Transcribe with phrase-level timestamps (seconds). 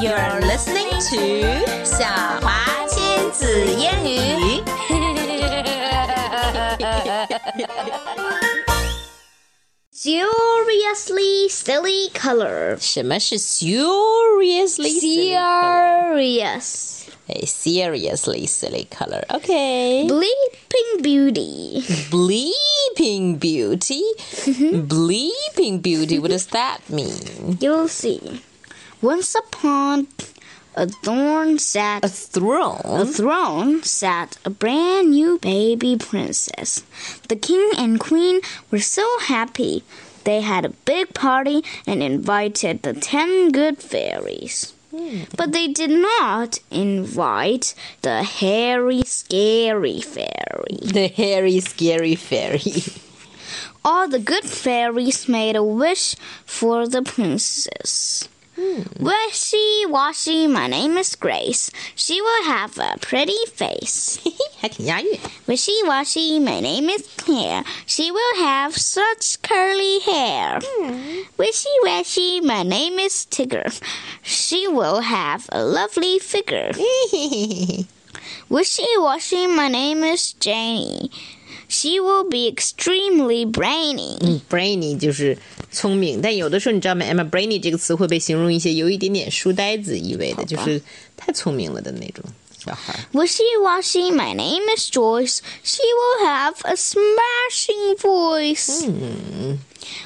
[0.00, 2.04] You're listening to 小
[2.40, 4.62] 华亲子英语。
[9.92, 12.78] Seriously silly color.
[12.80, 16.14] 什么是 seriously silly color？
[16.14, 16.94] Serious.
[17.28, 19.24] A seriously silly color.
[19.30, 20.06] Okay.
[20.06, 21.82] Bleeping Beauty.
[22.08, 24.04] Bleeping Beauty.
[24.86, 26.18] Bleeping Beauty.
[26.20, 27.58] What does that mean?
[27.60, 28.20] You'll see.
[29.01, 30.07] Once upon
[30.75, 33.05] a thorn sat A a throne.
[33.07, 36.83] throne sat a brand new baby princess.
[37.27, 39.83] The king and queen were so happy.
[40.23, 44.73] They had a big party and invited the ten good fairies.
[44.91, 45.23] Hmm.
[45.35, 47.73] But they did not invite
[48.03, 50.77] the hairy, scary fairy.
[50.93, 52.83] The hairy, scary fairy.
[53.83, 56.15] All the good fairies made a wish
[56.45, 58.29] for the princess.
[58.98, 61.70] Wishy washy, my name is Grace.
[61.94, 64.18] She will have a pretty face.
[64.58, 65.18] 还挺押韵。
[65.46, 67.64] Wishy washy, my name is Claire.
[67.86, 70.58] She will have such curly hair.
[71.36, 73.78] Wishy washy, my name is Tigger.
[74.22, 76.72] She will have a lovely figure.
[78.48, 81.10] Wishy washy, my name is Janie.
[81.68, 84.16] She will be extremely brainy.
[84.20, 85.36] 嗯，brainy 就是
[85.70, 87.04] 聪明，但有的时候你知道吗？
[87.04, 90.80] Emma，brainy 这个词会被形容一些有一点点书呆子意味的，就是
[91.16, 92.24] 太聪明了的那种
[92.58, 93.00] 小孩儿。
[93.12, 95.40] Wishy washy, my name is Joyce.
[95.62, 98.88] She will have a smashing voice.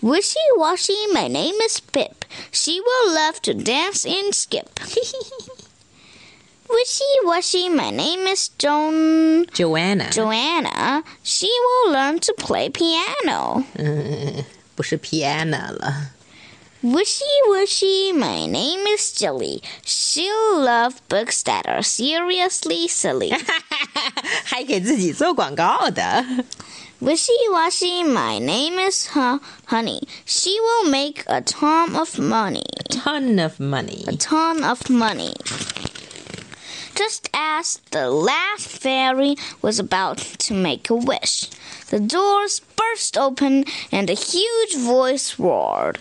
[0.00, 2.24] Wishy washy, my name is Pip.
[2.50, 4.80] She will love to dance and skip.
[6.68, 9.46] Wishy washy, my name is Joan.
[9.54, 11.04] Joanna， Joanna.
[11.22, 13.64] She will learn to play piano.
[14.76, 16.10] 不是 piano 了。
[16.82, 19.62] Wishy washy, my name is Jilly.
[19.84, 23.32] She'll love books that are seriously silly.
[24.44, 26.24] 还给自己做广告的。
[27.00, 30.02] Wishy washy, my name is Hu- Honey.
[30.26, 32.64] She will make a ton of money.
[32.90, 34.04] Ton of money.
[34.08, 35.34] A ton of money.
[36.97, 41.47] Just as the last fairy was about to make a wish,
[41.91, 45.99] the doors burst open and a huge voice roared.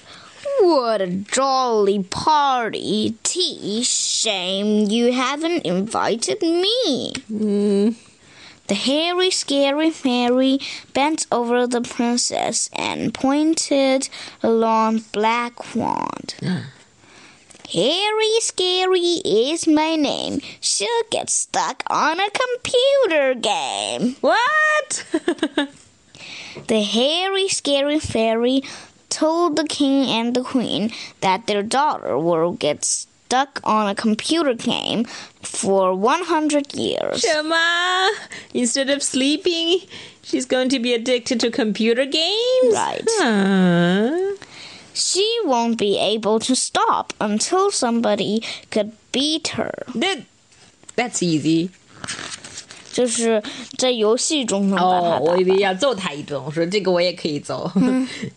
[0.61, 3.15] What a jolly party!
[3.23, 7.13] Tea, shame you haven't invited me.
[7.28, 7.91] Hmm.
[8.69, 10.61] The hairy, scary fairy
[10.95, 14.09] bent over the princess and pointed
[14.43, 16.37] a long black wand.
[17.72, 20.41] Hairy Scary is my name.
[20.60, 24.16] She'll get stuck on a computer game.
[24.21, 25.04] What?
[26.69, 28.62] The hairy, scary fairy
[29.10, 30.91] told the king and the queen
[31.21, 35.04] that their daughter will get stuck on a computer game
[35.43, 37.21] for 100 years.
[37.21, 38.09] Shema,
[38.54, 39.81] instead of sleeping,
[40.22, 42.75] she's going to be addicted to computer games.
[42.75, 43.04] Right.
[43.06, 44.34] Huh?
[44.96, 49.72] She won't be able to stop until somebody could beat her.
[49.96, 50.24] That
[50.96, 51.69] that's easy.
[52.91, 53.41] 就是
[53.78, 57.72] 在游戏中能把它哦，我打以为要揍他一顿，我说这个我也可以揍，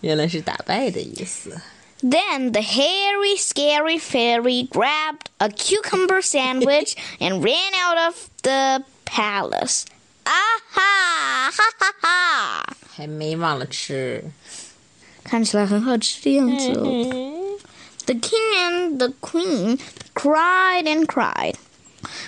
[0.00, 1.60] 原来是打败的意思。
[2.02, 9.86] Then the hairy, scary fairy grabbed a cucumber sandwich and ran out of the palace.
[10.24, 11.50] Aha!
[11.50, 12.76] Ha ha ha!
[12.94, 14.22] 还没忘了吃。
[18.05, 19.77] the king and the queen
[20.15, 21.57] cried and cried,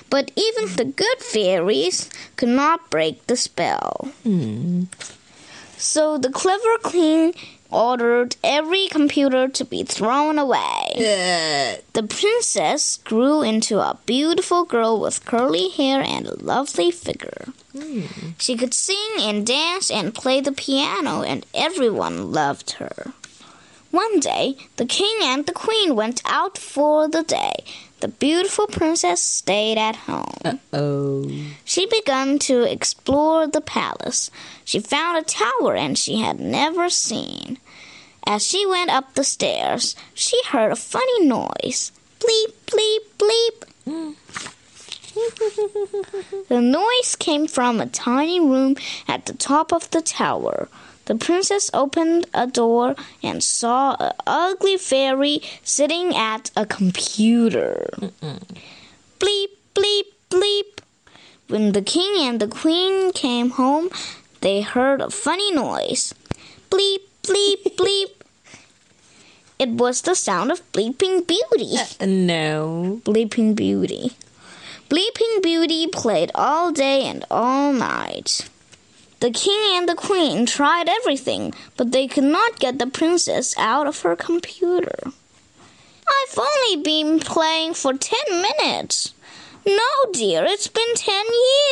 [0.10, 4.10] but even the good fairies could not break the spell.
[4.24, 4.88] Mm.
[5.78, 7.34] So the clever queen
[7.72, 10.94] ordered every computer to be thrown away.
[10.98, 17.54] 呃，The princess grew into a beautiful girl with curly hair and a lovely figure.
[17.74, 18.02] Hmm.
[18.38, 23.14] She could sing and dance and play the piano, and everyone loved her.
[23.92, 27.64] One day, the king and the queen went out for the day.
[28.00, 30.60] The beautiful princess stayed at home.
[30.74, 34.32] oh，She began to explore the palace.
[34.66, 37.58] She found a tower and she had never seen.
[38.26, 41.92] As she went up the stairs, she heard a funny noise.
[42.20, 44.16] Bleep, bleep, bleep.
[46.48, 48.76] the noise came from a tiny room
[49.08, 50.70] at the top of the tower.
[51.06, 57.90] The princess opened a door and saw an ugly fairy sitting at a computer.
[59.20, 60.80] Bleep, bleep, bleep.
[61.48, 63.90] When the king and the queen came home,
[64.42, 66.14] they heard a funny noise.
[66.70, 67.61] Bleep, bleep, bleep.
[69.62, 71.78] It was the sound of Bleeping Beauty.
[71.78, 73.00] Uh, no.
[73.06, 74.14] Bleeping Beauty.
[74.90, 78.50] Bleeping Beauty played all day and all night.
[79.20, 83.86] The king and the queen tried everything, but they could not get the princess out
[83.86, 84.98] of her computer.
[85.06, 89.14] I've only been playing for ten minutes.
[89.64, 91.26] No, dear, it's been ten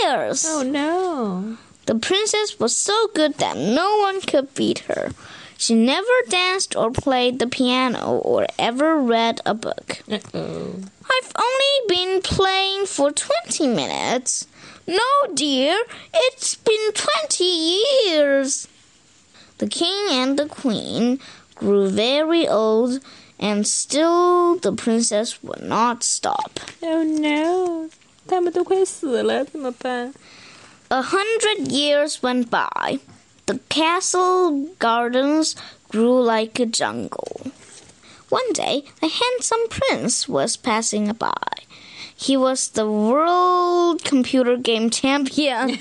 [0.04, 0.46] years.
[0.48, 1.58] Oh no.
[1.88, 5.10] The princess was so good that no one could beat her.
[5.59, 10.03] She never danced or played the piano or ever read a book.
[10.11, 10.75] Uh-oh.
[11.05, 14.47] I've only been playing for 20 minutes.
[14.87, 15.01] No,
[15.33, 15.79] dear,
[16.13, 18.69] it's been 20 years.
[19.59, 21.21] The king and the queen
[21.55, 23.01] grew very old,
[23.39, 26.61] and still the princess would not stop.
[26.83, 27.89] Oh no.
[28.27, 30.13] 他们都快死了，怎么办？
[30.89, 33.01] A hundred years went by.
[33.50, 35.56] The castle gardens
[35.90, 37.48] grew like a jungle.
[38.30, 41.34] One day, a handsome prince was passing by.
[42.16, 45.70] He was the world computer game champion.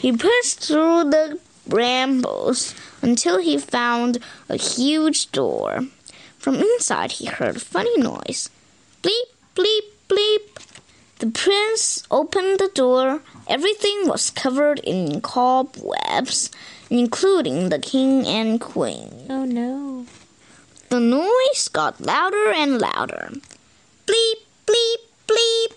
[0.00, 1.38] he pushed through the
[1.68, 4.18] brambles until he found
[4.48, 5.86] a huge door.
[6.38, 8.50] From inside, he heard a funny noise.
[9.00, 10.71] Bleep, bleep, bleep.
[11.21, 13.21] The prince opened the door.
[13.47, 16.51] Everything was covered in cobwebs,
[16.89, 19.25] including the king and queen.
[19.29, 20.05] Oh no.
[20.89, 23.31] The noise got louder and louder.
[24.05, 25.73] Bleep, bleep, bleep.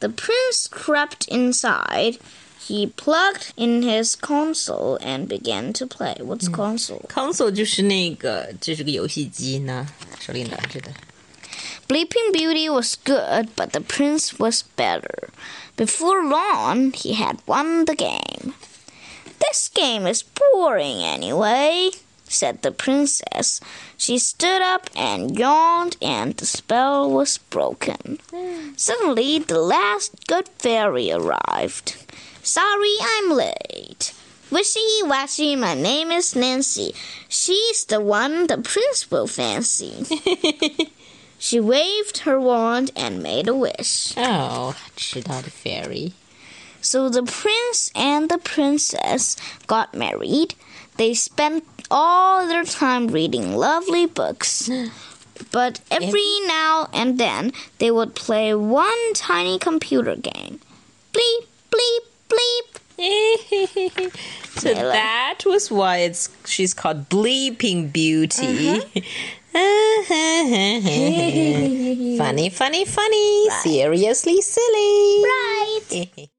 [0.00, 2.18] The prince crept inside.
[2.60, 6.16] He plugged in his console and began to play.
[6.20, 7.04] What's console?
[7.08, 9.86] console 就是那个，这是个游戏机呢，
[10.18, 10.90] 手里拿着的。
[11.91, 15.27] Bleeping Beauty was good, but the prince was better.
[15.75, 18.53] Before long, he had won the game.
[19.39, 21.89] This game is boring anyway,
[22.23, 23.59] said the princess.
[23.97, 28.19] She stood up and yawned, and the spell was broken.
[28.77, 31.97] Suddenly, the last good fairy arrived.
[32.41, 34.13] Sorry, I'm late.
[34.49, 36.95] Wishy washy, my name is Nancy.
[37.27, 40.05] She's the one the prince will fancy.
[41.40, 44.14] She waved her wand and made a wish.
[44.16, 46.12] Oh，迟到的 fairy。
[46.80, 50.54] So the prince and the princess got married.
[50.96, 54.70] They spent all their time reading lovely books.
[55.52, 60.60] But every now and then they would play one tiny computer game.
[61.12, 64.12] Bleep, bleep, bleep.
[64.56, 68.80] so I like- that was why it's she's called Bleeping Beauty.
[72.17, 73.49] funny, funny, funny.
[73.61, 75.23] Seriously silly.
[75.23, 76.19] Right.